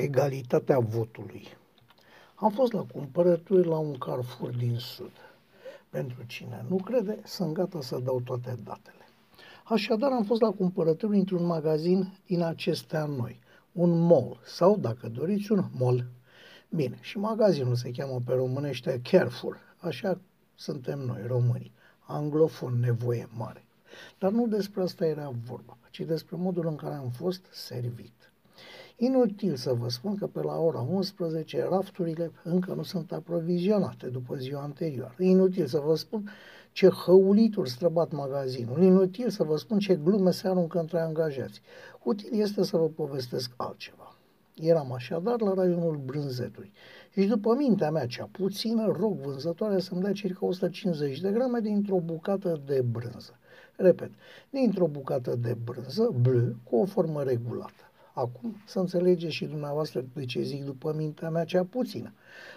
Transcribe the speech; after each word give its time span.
Egalitatea 0.00 0.78
votului. 0.78 1.48
Am 2.34 2.50
fost 2.50 2.72
la 2.72 2.86
cumpărături 2.92 3.66
la 3.66 3.78
un 3.78 3.98
Carrefour 3.98 4.50
din 4.50 4.76
Sud. 4.78 5.10
Pentru 5.90 6.24
cine 6.26 6.64
nu 6.68 6.76
crede, 6.76 7.18
sunt 7.24 7.52
gata 7.52 7.80
să 7.80 7.98
dau 7.98 8.20
toate 8.20 8.56
datele. 8.64 9.08
Așadar, 9.64 10.10
am 10.12 10.24
fost 10.24 10.40
la 10.40 10.50
cumpărături 10.50 11.16
într-un 11.16 11.46
magazin 11.46 12.18
din 12.26 12.42
acestea 12.42 13.04
noi, 13.04 13.40
un 13.72 13.98
mall 13.98 14.40
sau, 14.44 14.76
dacă 14.76 15.08
doriți, 15.08 15.52
un 15.52 15.64
mall. 15.78 16.06
Bine, 16.68 16.98
și 17.00 17.18
magazinul 17.18 17.74
se 17.74 17.90
cheamă 17.90 18.20
pe 18.26 18.32
românește 18.32 19.00
Carrefour, 19.10 19.58
așa 19.78 20.20
suntem 20.54 20.98
noi, 20.98 21.22
românii, 21.26 21.72
anglofon 21.98 22.80
nevoie 22.80 23.28
mare. 23.36 23.64
Dar 24.18 24.30
nu 24.30 24.46
despre 24.46 24.82
asta 24.82 25.06
era 25.06 25.32
vorba, 25.44 25.78
ci 25.90 26.00
despre 26.00 26.36
modul 26.36 26.66
în 26.66 26.76
care 26.76 26.94
am 26.94 27.10
fost 27.10 27.46
servit. 27.50 28.29
Inutil 29.02 29.56
să 29.56 29.72
vă 29.72 29.88
spun 29.88 30.16
că 30.16 30.26
pe 30.26 30.42
la 30.42 30.58
ora 30.58 30.80
11 30.80 31.66
rafturile 31.70 32.32
încă 32.42 32.74
nu 32.74 32.82
sunt 32.82 33.12
aprovizionate 33.12 34.06
după 34.06 34.34
ziua 34.34 34.62
anterioară. 34.62 35.14
Inutil 35.18 35.66
să 35.66 35.78
vă 35.78 35.94
spun 35.96 36.30
ce 36.72 36.88
hăulituri 36.88 37.70
străbat 37.70 38.12
magazinul. 38.12 38.82
Inutil 38.82 39.30
să 39.30 39.42
vă 39.42 39.56
spun 39.56 39.78
ce 39.78 39.94
glume 39.94 40.30
se 40.30 40.48
aruncă 40.48 40.78
între 40.78 41.00
angajați. 41.00 41.60
Util 42.02 42.40
este 42.40 42.62
să 42.64 42.76
vă 42.76 42.88
povestesc 42.88 43.50
altceva. 43.56 44.16
Eram 44.54 44.92
așadar 44.92 45.40
la 45.40 45.54
raionul 45.54 46.00
brânzetului 46.04 46.72
și 47.10 47.26
după 47.26 47.54
mintea 47.54 47.90
mea 47.90 48.06
cea 48.06 48.28
puțină 48.32 48.96
rog 48.98 49.18
vânzătoarea 49.18 49.78
să-mi 49.78 50.00
dea 50.00 50.12
circa 50.12 50.46
150 50.46 51.20
de 51.20 51.30
grame 51.30 51.60
dintr-o 51.60 52.00
bucată 52.00 52.60
de 52.66 52.84
brânză. 52.90 53.38
Repet, 53.76 54.10
dintr-o 54.50 54.86
bucată 54.86 55.36
de 55.36 55.56
brânză 55.64 56.14
bleu 56.20 56.54
cu 56.64 56.76
o 56.76 56.84
formă 56.84 57.22
regulată. 57.22 57.89
Acum 58.14 58.56
să 58.66 58.78
înțelegeți 58.78 59.34
și 59.34 59.44
dumneavoastră 59.44 60.04
de 60.14 60.24
ce 60.24 60.42
zic 60.42 60.64
după 60.64 60.94
mintea 60.96 61.30
mea 61.30 61.44
cea 61.44 61.64
puțină. 61.64 62.12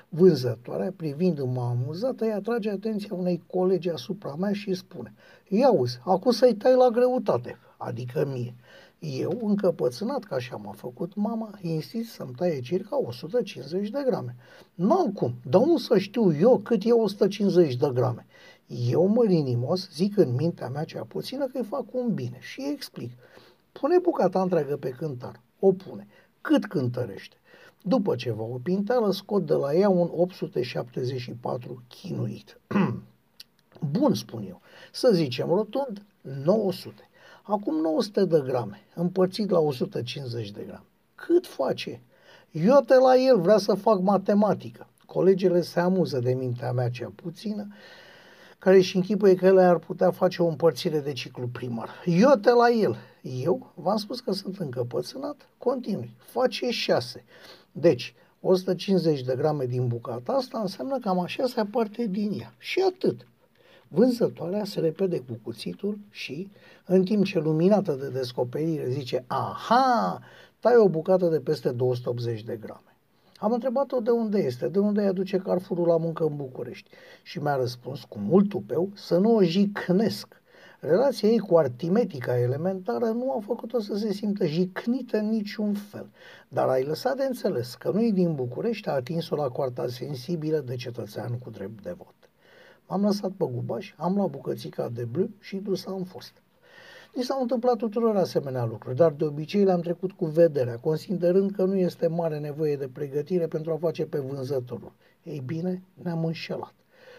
Vânzătoarea, 0.09 0.93
privind-mă 0.95 1.61
amuzată, 1.61 2.25
îi 2.25 2.31
atrage 2.31 2.69
atenția 2.69 3.15
unei 3.15 3.43
colegi 3.47 3.89
asupra 3.89 4.35
mea 4.35 4.53
și 4.53 4.73
spune 4.73 5.13
Ia 5.47 5.71
uzi, 5.71 5.99
acum 6.03 6.31
să-i 6.31 6.55
tai 6.55 6.75
la 6.75 6.89
greutate, 6.89 7.57
adică 7.77 8.25
mie. 8.33 8.55
Eu, 8.99 9.39
încăpățânat 9.43 10.23
ca 10.23 10.35
așa 10.35 10.55
m-a 10.55 10.71
făcut 10.71 11.15
mama, 11.15 11.57
insist 11.61 12.11
să-mi 12.11 12.33
taie 12.35 12.59
circa 12.59 12.97
150 13.01 13.89
de 13.89 14.03
grame. 14.05 14.35
Nu 14.73 15.11
cum, 15.13 15.33
dar 15.49 15.61
nu 15.61 15.77
să 15.77 15.97
știu 15.97 16.35
eu 16.35 16.57
cât 16.57 16.83
e 16.85 16.91
150 16.91 17.75
de 17.75 17.89
grame. 17.93 18.25
Eu, 18.89 19.07
mărinimos, 19.07 19.89
zic 19.91 20.17
în 20.17 20.35
mintea 20.35 20.69
mea 20.69 20.83
cea 20.83 21.03
puțină 21.03 21.45
că 21.45 21.57
îi 21.57 21.63
fac 21.63 21.93
un 21.93 22.13
bine 22.13 22.37
și 22.39 22.59
îi 22.59 22.71
explic. 22.71 23.11
Pune 23.73 23.97
bucata 23.97 24.41
întreagă 24.41 24.77
pe 24.77 24.89
cântar. 24.89 25.41
O 25.59 25.71
pune. 25.71 26.07
Cât 26.41 26.65
cântărește? 26.65 27.35
După 27.81 28.15
ce 28.15 28.31
va 28.31 28.43
o 28.43 28.59
pintală, 28.63 29.11
scot 29.11 29.45
de 29.45 29.53
la 29.53 29.73
ea 29.73 29.89
un 29.89 30.09
874 30.15 31.83
chinuit. 31.87 32.59
Bun, 33.91 34.13
spun 34.13 34.45
eu. 34.47 34.61
Să 34.91 35.09
zicem 35.13 35.47
rotund, 35.47 36.05
900. 36.21 37.09
Acum 37.43 37.75
900 37.75 38.25
de 38.25 38.41
grame, 38.45 38.81
împărțit 38.95 39.49
la 39.49 39.59
150 39.59 40.51
de 40.51 40.63
grame. 40.63 40.85
Cât 41.15 41.47
face? 41.47 42.01
Eu 42.51 42.79
te 42.85 42.95
la 42.95 43.15
el, 43.15 43.39
vrea 43.39 43.57
să 43.57 43.73
fac 43.73 43.99
matematică. 43.99 44.87
Colegele 45.05 45.61
se 45.61 45.79
amuză 45.79 46.19
de 46.19 46.33
mintea 46.33 46.71
mea 46.71 46.89
cea 46.89 47.11
puțină 47.15 47.67
care 48.63 48.75
își 48.75 48.95
închipuie 48.95 49.35
că 49.35 49.45
ele 49.45 49.63
ar 49.63 49.77
putea 49.77 50.11
face 50.11 50.41
o 50.41 50.47
împărțire 50.47 50.99
de 50.99 51.13
ciclu 51.13 51.47
primar. 51.47 51.89
Eu 52.05 52.31
te 52.41 52.51
la 52.51 52.69
el. 52.69 52.97
Eu 53.23 53.71
v-am 53.75 53.97
spus 53.97 54.19
că 54.19 54.31
sunt 54.31 54.57
încăpățânat, 54.57 55.49
continui. 55.57 56.13
Face 56.17 56.69
6. 56.69 57.23
Deci, 57.71 58.15
150 58.41 59.21
de 59.21 59.35
grame 59.35 59.65
din 59.65 59.87
bucata 59.87 60.33
asta 60.33 60.59
înseamnă 60.59 60.99
cam 60.99 61.19
așa 61.19 61.45
se 61.45 61.63
parte 61.71 62.07
din 62.07 62.31
ea. 62.39 62.53
Și 62.57 62.83
atât. 62.93 63.27
Vânzătoarea 63.87 64.65
se 64.65 64.79
repede 64.79 65.19
cu 65.19 65.39
cuțitul 65.43 65.97
și, 66.09 66.49
în 66.85 67.03
timp 67.03 67.25
ce 67.25 67.39
luminată 67.39 67.93
de 67.93 68.09
descoperire 68.09 68.89
zice, 68.89 69.23
aha, 69.27 70.19
tai 70.59 70.75
o 70.75 70.89
bucată 70.89 71.27
de 71.27 71.39
peste 71.39 71.71
280 71.71 72.43
de 72.43 72.55
grame. 72.55 72.97
Am 73.37 73.51
întrebat-o 73.51 73.99
de 73.99 74.09
unde 74.09 74.39
este, 74.39 74.67
de 74.67 74.79
unde 74.79 75.01
îi 75.01 75.07
aduce 75.07 75.37
Carfurul 75.37 75.87
la 75.87 75.97
muncă 75.97 76.23
în 76.23 76.35
București 76.35 76.89
și 77.23 77.39
mi-a 77.39 77.55
răspuns 77.55 78.03
cu 78.03 78.19
mult 78.19 78.49
tupeu 78.49 78.89
să 78.93 79.17
nu 79.17 79.35
o 79.35 79.43
jicnesc. 79.43 80.41
Relația 80.85 81.29
ei 81.29 81.39
cu 81.39 81.57
artimetica 81.57 82.39
elementară 82.39 83.05
nu 83.05 83.31
a 83.31 83.39
făcut-o 83.39 83.79
să 83.79 83.95
se 83.95 84.13
simtă 84.13 84.45
jicnită 84.45 85.17
în 85.17 85.29
niciun 85.29 85.73
fel, 85.73 86.09
dar 86.47 86.67
ai 86.67 86.83
lăsat 86.83 87.17
de 87.17 87.23
înțeles 87.23 87.75
că 87.75 87.91
nu 87.91 88.09
din 88.09 88.35
București 88.35 88.89
a 88.89 88.91
atins-o 88.91 89.35
la 89.35 89.49
coarta 89.49 89.87
sensibilă 89.87 90.57
de 90.57 90.75
cetățean 90.75 91.37
cu 91.37 91.49
drept 91.49 91.83
de 91.83 91.95
vot. 91.97 92.13
M-am 92.87 93.01
lăsat 93.01 93.31
pe 93.31 93.45
gubaș, 93.51 93.93
am 93.97 94.15
luat 94.15 94.29
bucățica 94.29 94.89
de 94.89 95.03
blu 95.03 95.29
și 95.39 95.55
dus 95.55 95.85
am 95.85 96.03
fost. 96.03 96.33
Ni 97.13 97.23
s-au 97.23 97.41
întâmplat 97.41 97.75
tuturor 97.75 98.15
asemenea 98.15 98.65
lucruri, 98.65 98.95
dar 98.95 99.11
de 99.11 99.23
obicei 99.23 99.63
le-am 99.63 99.81
trecut 99.81 100.11
cu 100.11 100.25
vederea, 100.25 100.77
considerând 100.77 101.51
că 101.51 101.63
nu 101.63 101.75
este 101.75 102.07
mare 102.07 102.39
nevoie 102.39 102.75
de 102.75 102.87
pregătire 102.87 103.47
pentru 103.47 103.71
a 103.71 103.77
face 103.77 104.05
pe 104.05 104.19
vânzătorul. 104.19 104.91
Ei 105.23 105.41
bine, 105.45 105.81
ne-am 106.03 106.25
înșelat. 106.25 106.73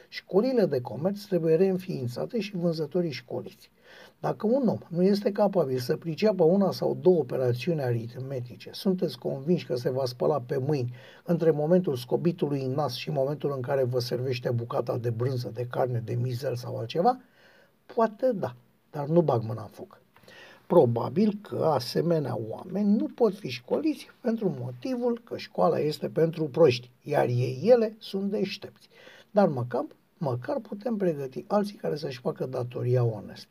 Școlile 0.09 0.67
de 0.67 0.81
comerț 0.81 1.23
trebuie 1.23 1.55
reînființate 1.55 2.41
și 2.41 2.57
vânzătorii 2.57 3.11
școliți. 3.11 3.71
Dacă 4.21 4.47
un 4.47 4.69
om 4.69 4.79
nu 4.89 5.03
este 5.03 5.33
capabil 5.33 5.79
să 5.79 5.97
priceapă 5.97 6.45
una 6.45 6.71
sau 6.71 6.99
două 7.01 7.19
operațiuni 7.19 7.83
aritmetice, 7.83 8.71
sunteți 8.73 9.19
convinși 9.19 9.67
că 9.67 9.77
se 9.77 9.91
va 9.91 10.05
spăla 10.05 10.41
pe 10.41 10.57
mâini 10.57 10.95
între 11.25 11.51
momentul 11.51 11.97
scobitului 11.97 12.63
în 12.63 12.71
nas 12.71 12.95
și 12.95 13.11
momentul 13.11 13.53
în 13.55 13.61
care 13.61 13.85
vă 13.85 13.99
servește 13.99 14.51
bucata 14.51 14.99
de 14.99 15.11
brânză, 15.11 15.51
de 15.55 15.67
carne, 15.71 16.03
de 16.05 16.15
mizel 16.15 16.57
sau 16.57 16.79
altceva? 16.79 17.21
Poate 17.95 18.33
da 18.35 18.55
dar 18.95 19.07
nu 19.07 19.21
bag 19.23 19.43
mâna 19.43 19.63
în 19.63 19.69
foc. 19.69 20.01
Probabil 20.67 21.39
că 21.43 21.65
asemenea 21.65 22.39
oameni 22.49 22.97
nu 22.97 23.07
pot 23.07 23.35
fi 23.35 23.49
școliți 23.49 24.07
pentru 24.21 24.57
motivul 24.61 25.21
că 25.25 25.37
școala 25.37 25.79
este 25.79 26.09
pentru 26.09 26.45
proști, 26.45 26.91
iar 27.03 27.27
ei 27.27 27.61
ele 27.63 27.97
sunt 27.99 28.31
deștepți. 28.31 28.89
Dar 29.35 29.49
măcar, 29.49 29.87
măcar 30.19 30.61
putem 30.61 30.97
pregăti 30.97 31.45
alții 31.49 31.77
care 31.77 31.97
să-și 31.97 32.21
facă 32.21 32.47
datoria 32.47 33.05
onest. 33.05 33.47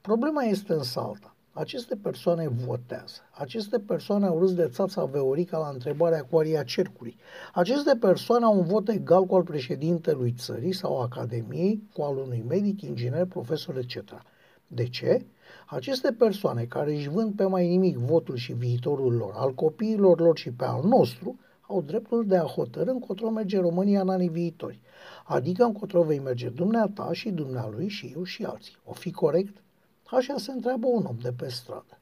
Problema 0.00 0.42
este 0.42 0.72
în 0.72 0.82
salta. 0.82 1.34
Aceste 1.52 1.96
persoane 1.96 2.48
votează. 2.48 3.20
Aceste 3.30 3.78
persoane 3.78 4.26
au 4.26 4.38
râs 4.38 4.54
de 4.54 4.68
țața 4.68 5.04
Veorica 5.04 5.58
la 5.58 5.68
întrebarea 5.68 6.24
cu 6.24 6.38
aria 6.38 6.62
cercului. 6.62 7.16
Aceste 7.54 7.96
persoane 7.96 8.44
au 8.44 8.58
un 8.58 8.64
vot 8.64 8.88
egal 8.88 9.24
cu 9.24 9.34
al 9.34 9.42
președintelui 9.42 10.34
țării 10.38 10.72
sau 10.72 11.00
academiei, 11.00 11.82
cu 11.92 12.02
al 12.02 12.16
unui 12.16 12.44
medic, 12.48 12.82
inginer, 12.82 13.26
profesor, 13.26 13.76
etc. 13.76 14.22
De 14.66 14.88
ce? 14.88 15.26
Aceste 15.66 16.12
persoane 16.12 16.64
care 16.64 16.94
își 16.94 17.08
vând 17.08 17.34
pe 17.34 17.44
mai 17.44 17.68
nimic 17.68 17.96
votul 17.96 18.36
și 18.36 18.52
viitorul 18.52 19.12
lor, 19.12 19.32
al 19.34 19.54
copiilor 19.54 20.20
lor 20.20 20.38
și 20.38 20.50
pe 20.50 20.64
al 20.64 20.84
nostru, 20.84 21.38
au 21.68 21.82
dreptul 21.82 22.26
de 22.26 22.36
a 22.36 22.44
hotărâ 22.44 22.90
încotro 22.90 23.30
merge 23.30 23.58
România 23.58 24.00
în 24.00 24.08
anii 24.08 24.28
viitori. 24.28 24.80
Adică 25.24 25.64
încotro 25.64 26.02
vei 26.02 26.18
merge 26.18 26.48
dumneata 26.48 27.12
și 27.12 27.30
dumnealui 27.30 27.88
și 27.88 28.12
eu 28.16 28.24
și 28.24 28.44
alții. 28.44 28.76
O 28.84 28.92
fi 28.92 29.10
corect? 29.10 29.56
Așa 30.04 30.34
se 30.36 30.52
întreabă 30.52 30.86
un 30.86 31.04
om 31.04 31.16
de 31.22 31.32
pe 31.32 31.48
stradă. 31.48 31.98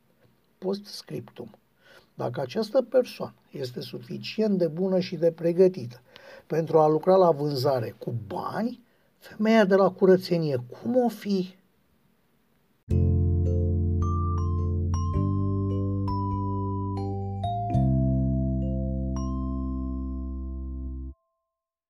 Post 0.59 0.85
scriptum. 0.85 1.51
Dacă 2.15 2.41
această 2.41 2.83
persoană 2.83 3.35
este 3.51 3.81
suficient 3.81 4.59
de 4.59 4.67
bună 4.67 5.01
și 5.01 5.17
de 5.17 5.33
pregătită 5.33 6.01
pentru 6.47 6.79
a 6.79 6.89
lucra 6.89 7.17
la 7.17 7.31
vânzare 7.31 7.95
cu 7.99 8.15
bani, 8.27 8.81
femeia 9.19 9.65
de 9.65 9.75
la 9.75 9.91
curățenie 9.91 10.57
cum 10.57 10.97
o 10.97 11.09
fi? 11.09 11.55